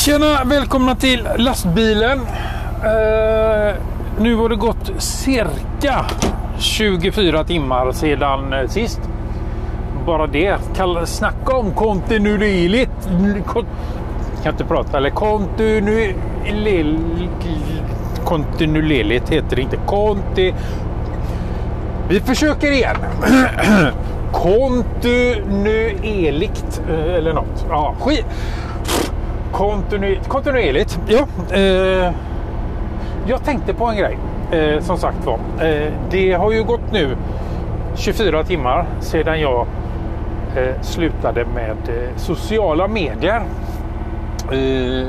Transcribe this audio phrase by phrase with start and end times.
[0.00, 2.20] Tjena, välkomna till lastbilen.
[2.84, 3.74] Eh,
[4.20, 6.06] nu har det gått cirka
[6.58, 9.00] 24 timmar sedan eh, sist.
[10.06, 10.56] Bara det.
[10.76, 13.08] Kall, snacka om kontinuerligt.
[13.46, 13.66] Kon,
[14.42, 14.96] kan inte prata.
[14.96, 17.10] Eller kontinuerligt.
[18.24, 19.76] Kontinuerligt heter det inte.
[19.76, 20.54] Konti...
[22.08, 22.96] Vi försöker igen.
[24.32, 27.66] Kontinuerligt eh, eller något.
[27.68, 28.26] Ja, skit.
[29.52, 31.00] Kontinu kontinuerligt.
[31.06, 32.12] Ja, eh,
[33.26, 34.18] jag tänkte på en grej.
[34.52, 35.38] Eh, som sagt var.
[35.68, 37.16] Eh, det har ju gått nu
[37.94, 39.66] 24 timmar sedan jag
[40.56, 43.42] eh, slutade med eh, sociala medier.
[44.52, 45.08] Eh,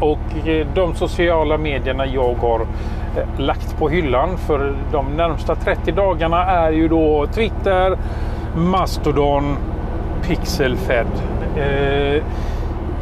[0.00, 5.92] och eh, de sociala medierna jag har eh, lagt på hyllan för de närmsta 30
[5.92, 7.98] dagarna är ju då Twitter,
[8.56, 9.56] Mastodon,
[10.22, 11.06] Pixelfed.
[11.56, 12.22] Eh,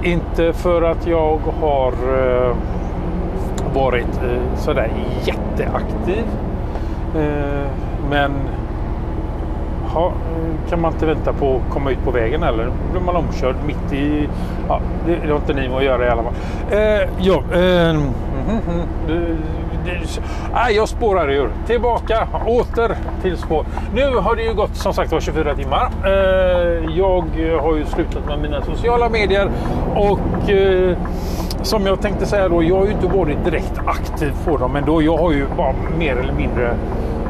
[0.05, 2.57] Eh, inte för att jag har eh,
[3.75, 4.91] varit eh, sådär
[5.25, 6.25] jätteaktiv.
[7.17, 7.69] Eh,
[8.11, 8.33] men
[9.85, 10.13] ha,
[10.69, 12.65] kan man inte vänta på att komma ut på vägen eller?
[12.65, 14.29] Då blir man omkörd mitt i...
[14.69, 16.35] Ja, det, har inte ni med att göra i alla fall.
[16.71, 18.13] Eh, ja, eh, mm,
[19.09, 19.37] mm,
[20.55, 21.51] Nej, jag spårar ur.
[21.67, 23.67] Tillbaka, åter till spår.
[23.95, 25.91] Nu har det ju gått som sagt var 24 timmar.
[26.05, 27.25] Eh, jag
[27.61, 29.51] har ju slutat med mina sociala medier
[29.95, 30.97] och eh,
[31.63, 35.03] som jag tänkte säga då, jag har ju inte varit direkt aktiv på dem ändå.
[35.03, 36.75] Jag har ju bara mer eller mindre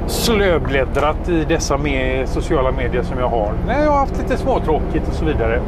[0.06, 3.52] slöbläddrat i dessa med sociala medier som jag har.
[3.68, 5.60] jag har haft lite småtråkigt och så vidare.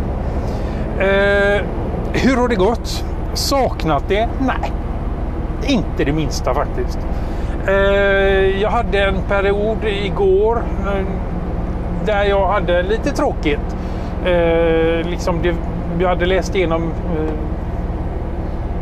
[0.98, 1.62] Eh,
[2.12, 3.04] hur har det gått?
[3.34, 4.28] Saknat det?
[4.40, 4.72] Nej,
[5.66, 6.98] inte det minsta faktiskt.
[7.66, 11.06] Eh, jag hade en period igår eh,
[12.04, 13.76] där jag hade lite tråkigt.
[14.24, 15.54] Eh, liksom det,
[15.98, 16.92] jag hade läst igenom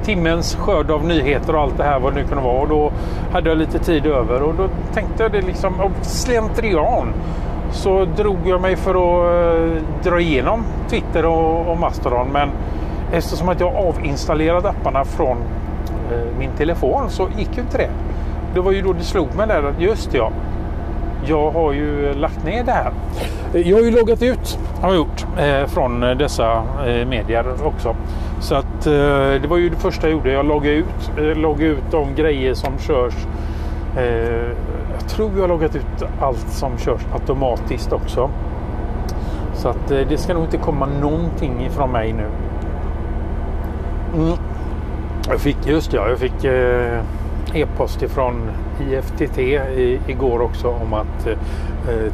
[0.02, 2.60] timmens skörd av nyheter och allt det här vad det nu kunde vara.
[2.60, 2.92] Och då
[3.32, 7.12] hade jag lite tid över och då tänkte jag det liksom av slentrian
[7.70, 12.28] så drog jag mig för att dra igenom Twitter och, och Mastodon.
[12.32, 12.50] Men
[13.12, 15.36] eftersom att jag avinstallerat apparna från
[16.12, 17.90] Eh, min telefon så gick ju inte det.
[18.54, 20.30] Det var ju då det slog mig där att just ja,
[21.26, 22.92] jag har ju lagt ner det här.
[23.54, 26.62] Eh, jag har ju loggat ut, har jag gjort, eh, från dessa
[27.06, 27.96] medier också.
[28.40, 30.32] Så att det var ju det första jag gjorde.
[30.32, 33.14] Jag loggade ut, loggade ut de grejer som körs.
[34.98, 38.30] Jag tror jag har loggat ut allt som körs automatiskt också.
[39.54, 42.26] Så att det ska nog inte komma någonting ifrån mig nu.
[45.28, 47.00] Jag fick, just ja, jag fick eh,
[47.54, 48.50] e-post ifrån
[48.90, 51.36] IFTT i, igår också om att eh,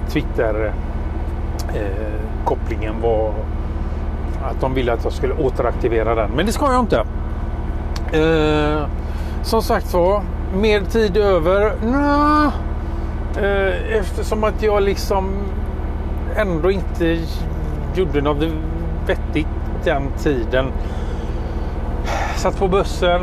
[0.08, 3.34] Twitter-kopplingen eh, var
[4.42, 6.30] att de ville att jag skulle återaktivera den.
[6.30, 7.04] Men det ska jag inte.
[8.12, 8.86] Eh,
[9.42, 10.22] som sagt var,
[10.54, 11.72] mer tid över?
[11.82, 12.52] Nja,
[13.36, 15.30] eh, eftersom att jag liksom
[16.36, 17.18] ändå inte
[17.94, 18.44] gjorde något
[19.06, 19.46] vettigt
[19.84, 20.66] den tiden.
[22.36, 23.20] Satt på bussen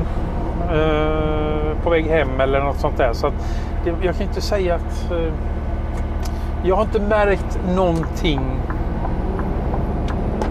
[0.72, 3.14] eh, på väg hem eller något sånt där.
[3.14, 3.32] Så
[3.84, 5.34] det, jag kan inte säga att eh,
[6.64, 8.42] jag har inte märkt någonting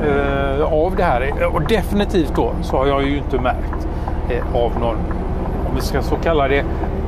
[0.04, 1.47] eh, av det här.
[1.54, 3.88] Och definitivt då så har jag ju inte märkt
[4.31, 4.97] eh, av någon,
[5.69, 6.64] om vi ska så kalla det,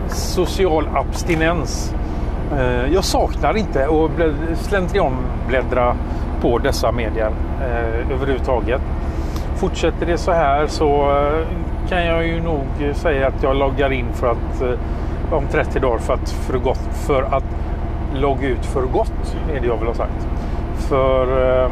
[0.08, 1.94] social abstinens.
[2.58, 5.96] Eh, jag saknar inte att slentrianbläddra
[6.40, 7.30] på dessa medier
[7.60, 8.80] eh, överhuvudtaget.
[9.58, 11.46] Fortsätter det så här så eh,
[11.88, 15.98] kan jag ju nog säga att jag loggar in för att eh, om 30 dagar
[15.98, 17.44] för att, för gott, för att
[18.14, 20.28] logga ut för gott är det jag vill ha sagt.
[20.76, 21.24] För
[21.64, 21.70] eh,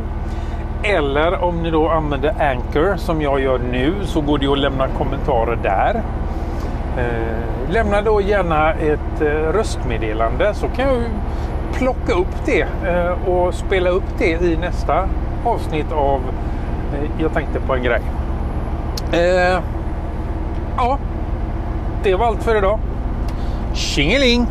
[0.83, 4.87] eller om ni då använder Anchor som jag gör nu så går det att lämna
[4.87, 6.01] kommentarer där.
[6.97, 11.03] Eh, lämna då gärna ett eh, röstmeddelande så kan jag
[11.73, 15.09] plocka upp det eh, och spela upp det i nästa
[15.45, 16.21] avsnitt av
[16.93, 18.01] eh, jag tänkte på en grej.
[19.13, 19.59] Eh,
[20.77, 20.97] ja,
[22.03, 22.79] det var allt för idag.
[23.73, 24.47] Tjingeling!